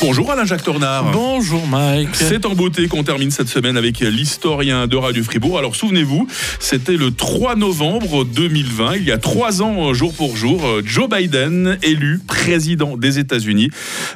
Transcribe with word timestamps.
Bonjour 0.00 0.30
Alain-Jacques 0.30 0.62
Tornard. 0.62 1.10
Bonjour 1.10 1.66
Mike. 1.66 2.10
C'est 2.12 2.46
en 2.46 2.54
beauté 2.54 2.86
qu'on 2.86 3.02
termine 3.02 3.32
cette 3.32 3.48
semaine 3.48 3.76
avec 3.76 3.98
l'historien 3.98 4.86
de 4.86 4.96
Radio 4.96 5.24
Fribourg. 5.24 5.58
Alors 5.58 5.74
souvenez-vous, 5.74 6.28
c'était 6.60 6.96
le 6.96 7.10
3 7.10 7.56
novembre 7.56 8.24
2020, 8.24 8.96
il 8.96 9.04
y 9.04 9.10
a 9.10 9.18
trois 9.18 9.60
ans 9.60 9.92
jour 9.94 10.14
pour 10.14 10.36
jour, 10.36 10.62
Joe 10.84 11.08
Biden 11.08 11.78
élu 11.82 12.20
président 12.24 12.96
des 12.96 13.18
États-Unis, 13.18 13.70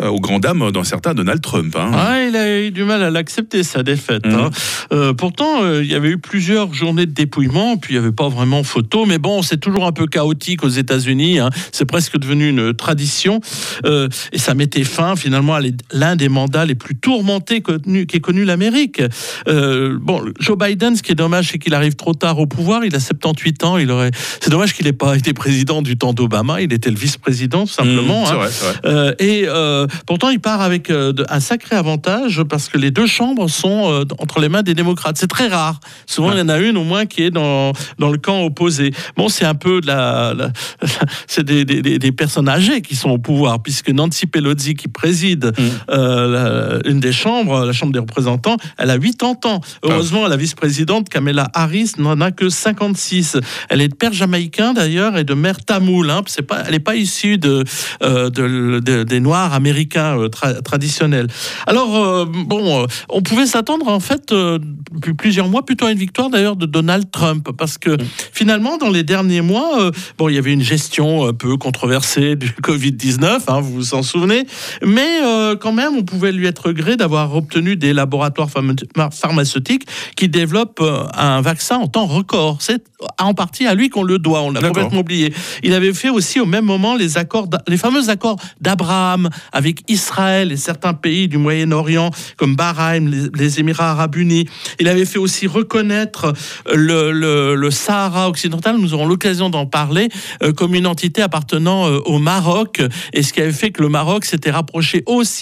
euh, 0.00 0.06
au 0.08 0.20
grand 0.20 0.38
dam 0.38 0.70
d'un 0.70 0.84
certain 0.84 1.12
Donald 1.12 1.40
Trump. 1.42 1.74
hein. 1.76 1.90
Ah, 1.92 2.22
il 2.22 2.36
a 2.36 2.60
eu 2.60 2.70
du 2.70 2.84
mal 2.84 3.02
à 3.02 3.10
l'accepter, 3.10 3.64
sa 3.64 3.82
défaite. 3.82 4.26
Hein. 4.26 4.50
Euh, 4.92 5.12
pourtant, 5.12 5.64
euh, 5.64 5.82
il 5.82 5.90
y 5.90 5.94
avait 5.94 6.10
eu 6.10 6.18
plusieurs 6.18 6.72
journées 6.72 7.06
de 7.06 7.12
dépouillement, 7.12 7.76
puis 7.78 7.94
il 7.94 7.98
n'y 7.98 8.04
avait 8.04 8.14
pas 8.14 8.28
vraiment 8.28 8.62
photo. 8.62 9.06
Mais 9.06 9.18
bon, 9.18 9.42
c'est 9.42 9.58
toujours 9.58 9.86
un 9.86 9.92
peu 9.92 10.06
chaotique 10.06 10.62
aux 10.62 10.68
États-Unis. 10.68 11.40
hein. 11.40 11.50
C'est 11.72 11.84
presque 11.84 12.16
devenu 12.16 12.48
une 12.48 12.74
tradition. 12.74 13.40
Euh, 13.84 14.08
et 14.32 14.38
ça 14.38 14.54
mettait 14.54 14.84
fin 14.84 15.16
finalement 15.16 15.54
à 15.54 15.63
l'un 15.92 16.16
des 16.16 16.28
mandats 16.28 16.64
les 16.64 16.74
plus 16.74 16.94
tourmentés 16.96 17.62
qu'ait 17.62 18.20
connu 18.20 18.44
l'Amérique. 18.44 19.02
Euh, 19.48 19.98
bon, 20.00 20.22
Joe 20.40 20.56
Biden, 20.58 20.96
ce 20.96 21.02
qui 21.02 21.12
est 21.12 21.16
dommage, 21.16 21.48
c'est 21.52 21.58
qu'il 21.58 21.74
arrive 21.74 21.94
trop 21.94 22.14
tard 22.14 22.38
au 22.38 22.46
pouvoir. 22.46 22.84
Il 22.84 22.94
a 22.94 23.00
78 23.00 23.64
ans. 23.64 23.78
Il 23.78 23.90
aurait. 23.90 24.10
C'est 24.40 24.50
dommage 24.50 24.74
qu'il 24.74 24.86
n'ait 24.86 24.92
pas 24.92 25.16
été 25.16 25.32
président 25.32 25.82
du 25.82 25.96
temps 25.96 26.12
d'Obama. 26.12 26.60
Il 26.60 26.72
était 26.72 26.90
le 26.90 26.96
vice-président, 26.96 27.66
tout 27.66 27.72
simplement. 27.72 28.22
Mmh, 28.22 28.26
hein. 28.26 28.34
vrai, 28.34 28.48
c'est 28.50 28.64
vrai. 28.64 28.74
Euh, 28.86 29.14
et 29.18 29.44
euh, 29.46 29.86
pourtant, 30.06 30.30
il 30.30 30.40
part 30.40 30.60
avec 30.60 30.90
un 30.90 31.40
sacré 31.40 31.76
avantage 31.76 32.42
parce 32.48 32.68
que 32.68 32.78
les 32.78 32.90
deux 32.90 33.06
chambres 33.06 33.48
sont 33.48 34.04
entre 34.18 34.40
les 34.40 34.48
mains 34.48 34.62
des 34.62 34.74
démocrates. 34.74 35.16
C'est 35.18 35.26
très 35.28 35.48
rare. 35.48 35.80
Souvent, 36.06 36.32
il 36.32 36.38
y 36.38 36.42
en 36.42 36.48
a 36.48 36.58
une 36.58 36.76
au 36.76 36.84
moins 36.84 37.06
qui 37.06 37.22
est 37.22 37.30
dans, 37.30 37.72
dans 37.98 38.10
le 38.10 38.18
camp 38.18 38.42
opposé. 38.42 38.92
Bon, 39.16 39.28
c'est 39.28 39.44
un 39.44 39.54
peu 39.54 39.80
de 39.80 39.86
la, 39.86 40.34
la- 40.34 40.50
c'est 41.26 41.44
des, 41.44 41.64
des- 41.64 41.82
des- 41.82 41.98
des 41.98 42.12
personnes 42.12 42.48
âgées 42.48 42.82
qui 42.82 42.96
sont 42.96 43.10
au 43.10 43.18
pouvoir, 43.18 43.62
puisque 43.62 43.90
Nancy 43.90 44.26
Pelosi, 44.26 44.74
qui 44.74 44.88
préside 44.88 45.52
euh, 45.90 46.80
la- 46.82 46.88
une 46.90 47.00
des 47.00 47.12
chambres, 47.12 47.64
la 47.64 47.72
Chambre 47.72 47.92
des 47.92 47.98
représentants, 47.98 48.56
elle 48.78 48.90
a 48.90 48.98
80 48.98 49.36
ans. 49.46 49.60
Heureusement, 49.82 50.26
la 50.28 50.36
vice-présidente 50.36 51.08
Kamala 51.08 51.48
Harris 51.54 51.92
n'en 51.98 52.20
a 52.20 52.30
que 52.30 52.48
56. 52.48 53.36
Elle 53.68 53.80
est 53.80 53.88
de 53.88 53.94
père 53.94 54.12
jamaïcain 54.12 54.72
d'ailleurs 54.72 55.16
et 55.16 55.24
de 55.24 55.34
mère 55.34 55.64
tamoule. 55.64 56.10
Hein. 56.10 56.22
C'est 56.26 56.42
pas, 56.42 56.62
elle 56.66 56.72
n'est 56.72 56.78
pas 56.80 56.96
issue 56.96 57.38
de, 57.38 57.64
euh, 58.02 58.30
de- 58.30 58.80
de- 58.80 59.02
des 59.04 59.20
Noirs 59.20 59.52
américains 59.54 60.18
euh, 60.18 60.28
tra- 60.28 60.60
traditionnels. 60.62 61.26
Alors, 61.66 61.96
euh, 61.96 62.24
bon, 62.26 62.82
euh, 62.82 62.86
on 63.08 63.22
pouvait 63.22 63.46
s'attendre 63.46 63.88
en 63.88 64.00
fait 64.00 64.32
euh, 64.32 64.58
depuis 64.92 65.14
plusieurs 65.14 65.48
mois 65.48 65.64
plutôt 65.64 65.86
à 65.86 65.92
une 65.92 65.98
victoire 65.98 66.30
d'ailleurs 66.30 66.56
de 66.56 66.66
Donald 66.66 67.10
Trump 67.10 67.48
parce 67.56 67.78
que 67.78 67.96
finalement, 68.32 68.76
dans 68.78 68.90
les 68.90 69.02
derniers 69.02 69.40
mois, 69.40 69.80
euh, 69.80 69.90
bon, 70.18 70.28
il 70.28 70.34
y 70.34 70.38
avait 70.38 70.52
une 70.52 70.62
gestion 70.62 71.26
un 71.26 71.32
peu 71.32 71.56
controversée 71.56 72.36
du 72.36 72.48
Covid-19, 72.62 73.40
hein, 73.48 73.60
vous 73.60 73.72
vous 73.74 73.94
en 73.94 74.02
souvenez, 74.02 74.46
mais 74.84 75.20
euh, 75.44 75.56
quand 75.56 75.72
même, 75.72 75.92
on 75.96 76.02
pouvait 76.02 76.32
lui 76.32 76.46
être 76.46 76.72
gré 76.72 76.96
d'avoir 76.96 77.34
obtenu 77.36 77.76
des 77.76 77.92
laboratoires 77.92 78.48
pharma- 78.48 79.10
pharmaceutiques 79.12 79.86
qui 80.16 80.28
développent 80.28 80.80
euh, 80.80 81.04
un 81.14 81.40
vaccin 81.40 81.76
en 81.76 81.86
temps 81.86 82.06
record. 82.06 82.56
C'est 82.60 82.82
en 83.20 83.34
partie 83.34 83.66
à 83.66 83.74
lui 83.74 83.88
qu'on 83.90 84.02
le 84.02 84.18
doit, 84.18 84.40
on 84.42 84.50
l'a 84.50 84.60
complètement 84.68 85.00
oublié. 85.00 85.32
Il 85.62 85.72
avait 85.74 85.92
fait 85.92 86.08
aussi 86.08 86.40
au 86.40 86.46
même 86.46 86.64
moment 86.64 86.96
les 86.96 87.18
accords, 87.18 87.48
les 87.68 87.76
fameux 87.76 88.08
accords 88.08 88.36
d'Abraham 88.60 89.28
avec 89.52 89.80
Israël 89.88 90.50
et 90.52 90.56
certains 90.56 90.94
pays 90.94 91.28
du 91.28 91.36
Moyen-Orient 91.38 92.10
comme 92.38 92.56
Bahreïn, 92.56 93.10
les, 93.10 93.28
les 93.34 93.60
Émirats 93.60 93.90
Arabes 93.90 94.16
Unis. 94.16 94.46
Il 94.80 94.88
avait 94.88 95.04
fait 95.04 95.18
aussi 95.18 95.46
reconnaître 95.46 96.32
le, 96.72 97.12
le- 97.12 97.54
le 97.54 97.70
Sahara 97.70 98.28
occidental. 98.28 98.78
Nous 98.78 98.94
aurons 98.94 99.06
l'occasion 99.06 99.50
d'en 99.50 99.66
parler 99.66 100.08
euh, 100.42 100.52
comme 100.52 100.74
une 100.74 100.86
entité 100.86 101.20
appartenant 101.22 101.86
euh, 101.88 101.98
au 102.06 102.18
Maroc 102.18 102.80
et 103.12 103.22
ce 103.22 103.32
qui 103.32 103.40
avait 103.42 103.52
fait 103.52 103.70
que 103.70 103.82
le 103.82 103.88
Maroc 103.90 104.24
s'était 104.24 104.50
rapproché 104.50 105.02
aussi 105.06 105.33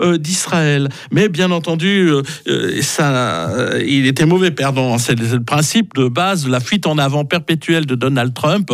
euh, 0.00 0.18
d'Israël. 0.18 0.88
Mais 1.12 1.28
bien 1.28 1.50
entendu, 1.50 2.08
euh, 2.08 2.22
euh, 2.48 2.80
ça, 2.82 3.50
euh, 3.50 3.82
il 3.86 4.06
était 4.06 4.26
mauvais 4.26 4.50
perdant. 4.50 4.98
C'est 4.98 5.18
le 5.18 5.42
principe 5.42 5.94
de 5.94 6.08
base 6.08 6.44
de 6.44 6.50
la 6.50 6.60
fuite 6.60 6.86
en 6.86 6.98
avant 6.98 7.24
perpétuelle 7.24 7.86
de 7.86 7.94
Donald 7.94 8.32
Trump. 8.34 8.70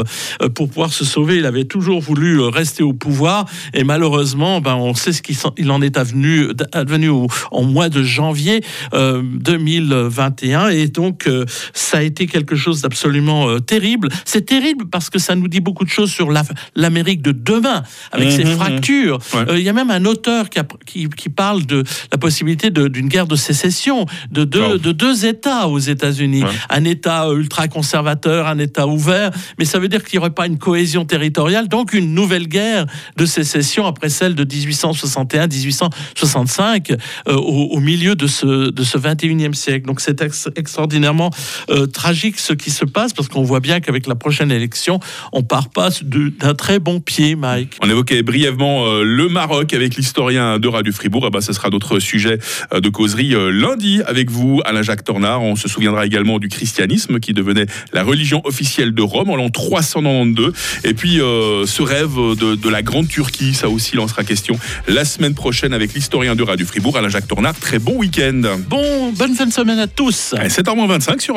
Pour 0.55 0.69
pouvoir 0.69 0.93
se 0.93 1.05
sauver, 1.05 1.37
il 1.37 1.47
avait 1.47 1.65
toujours 1.65 2.01
voulu 2.01 2.41
rester 2.41 2.83
au 2.83 2.93
pouvoir 2.93 3.47
et 3.75 3.85
malheureusement, 3.85 4.61
ben, 4.61 4.75
on 4.75 4.95
sait 4.95 5.13
ce 5.13 5.23
qu'il 5.23 5.71
en 5.71 5.81
est 5.83 5.97
advenu, 5.97 6.49
advenu 6.73 7.09
au- 7.09 7.27
en 7.51 7.63
mois 7.65 7.89
de 7.89 8.03
janvier 8.03 8.63
euh, 8.95 9.23
2021 9.25 10.69
et 10.69 10.89
donc 10.89 11.29
ça 11.73 11.99
a 11.99 12.03
été 12.03 12.27
quelque 12.27 12.57
chose 12.57 12.83
d'absolument 12.83 13.59
terrible. 13.61 14.09
C'est 14.25 14.45
terrible 14.47 14.87
parce 14.89 15.11
que 15.11 15.19
ça 15.19 15.35
nous 15.35 15.49
dit 15.49 15.61
beaucoup 15.61 15.85
de 15.85 15.91
choses 15.91 16.11
sur 16.11 16.31
la- 16.31 16.43
l'Amérique 16.75 17.23
de 17.23 17.33
demain 17.33 17.83
avec 18.13 18.31
ses 18.31 18.45
Mhm, 18.45 18.51
mhm. 18.51 18.57
fractures. 18.57 19.19
Ouais. 19.35 19.59
Il 19.59 19.63
y 19.63 19.69
a 19.69 19.73
même 19.73 19.91
un 19.91 20.05
auteur 20.05 20.49
qui, 20.51 20.59
a- 20.59 20.66
qui, 20.87 21.09
qui 21.09 21.29
parle 21.29 21.67
de 21.67 21.83
la 22.13 22.19
possibilité 22.19 22.71
d'une 22.71 23.09
guerre 23.09 23.27
de 23.27 23.37
sécession 23.37 24.07
de 24.31 24.45
deux, 24.45 24.57
Wow. 24.67 24.79
de 24.79 24.93
deux 24.93 25.27
États 25.27 25.69
aux 25.69 25.79
États-Unis. 25.79 26.43
Ouais. 26.45 26.51
Un 26.71 26.85
État 26.85 27.29
ultra-conservateur, 27.31 28.47
un 28.47 28.59
État 28.59 28.87
ouvert, 28.87 29.31
mais 29.59 29.65
ça 29.65 29.79
veut 29.79 29.89
dire 29.89 30.05
qu'il 30.05 30.19
n'y 30.19 30.21
aurait 30.21 30.31
pas 30.35 30.47
une 30.47 30.59
cohésion 30.59 31.05
territoriale, 31.05 31.69
donc 31.69 31.93
une 31.93 32.15
nouvelle 32.15 32.49
guerre 32.49 32.87
de 33.17 33.27
sécession 33.27 33.87
après 33.87 34.09
celle 34.09 34.35
de 34.35 34.45
1861-1865 34.45 36.97
euh, 37.29 37.35
au, 37.35 37.69
au 37.73 37.81
milieu 37.81 38.15
de 38.15 38.27
ce, 38.27 38.71
de 38.71 38.83
ce 38.85 38.99
21e 38.99 39.55
siècle. 39.55 39.87
Donc 39.87 40.01
c'est 40.01 40.21
ex- 40.23 40.49
extraordinairement 40.57 41.31
euh, 41.71 41.87
tragique 41.87 42.39
ce 42.39 42.53
qui 42.53 42.71
se 42.71 42.85
passe 42.85 43.13
parce 43.13 43.29
qu'on 43.29 43.43
voit 43.43 43.61
bien 43.61 43.81
qu'avec 43.81 44.07
la 44.07 44.15
prochaine 44.15 44.51
élection, 44.51 45.01
on 45.33 45.43
part 45.43 45.69
pas 45.69 45.89
d'un 46.03 46.55
très 46.55 46.79
bon 46.79 47.01
pied, 47.01 47.37
Mike. 47.37 47.75
On 47.83 47.91
évoquait 47.91 48.23
brièvement 48.23 48.87
euh, 48.87 49.03
le 49.03 49.29
Maroc 49.29 49.73
avec 49.75 49.97
l'historien 49.97 50.56
de 50.59 50.69
Radio 50.69 50.93
Fribourg. 50.93 51.25
Eh 51.27 51.31
ben, 51.31 51.41
ce 51.41 51.53
sera 51.53 51.71
d'autres 51.71 51.99
sujets 51.99 52.39
euh, 52.73 52.81
de 52.81 52.89
causerie 52.89 53.35
euh, 53.35 53.51
lundi 53.51 54.03
avec 54.07 54.31
vous, 54.31 54.61
Alain-Jacques 54.65 55.05
Tornard. 55.05 55.43
On 55.43 55.57
se 55.57 55.69
souviendra 55.69 56.07
également 56.07 56.39
du 56.39 56.49
christianisme 56.49 57.21
qui 57.21 57.33
devenait 57.33 57.67
la 57.93 58.03
religion 58.03 58.41
officielle 58.45 58.95
de 58.95 59.03
Rome 59.03 59.31
en 59.31 59.37
l'an 59.37 59.51
392. 59.51 60.53
Et 60.85 60.95
puis 60.95 61.21
euh, 61.21 61.67
ce 61.67 61.83
rêve 61.83 62.15
de, 62.15 62.55
de 62.55 62.69
la 62.69 62.83
grande 62.83 63.09
Turquie, 63.09 63.55
ça 63.55 63.69
aussi 63.69 63.97
sera 64.07 64.25
question 64.25 64.59
la 64.87 65.05
semaine 65.05 65.35
prochaine 65.35 65.73
avec 65.73 65.95
l'historien 65.95 66.37
de 66.37 66.43
Radio 66.43 66.67
Fribourg, 66.67 66.97
Alain-Jacques 66.97 67.27
Tornard. 67.27 67.55
Très 67.59 67.79
bon 67.79 67.97
week-end. 67.97 68.43
Bon, 68.69 69.13
bonne 69.13 69.35
fin 69.35 69.47
de 69.47 69.53
semaine 69.53 69.79
à 69.79 69.87
tous. 69.87 70.35
Allez, 70.37 70.49
7h25 70.49 71.21
sur 71.21 71.35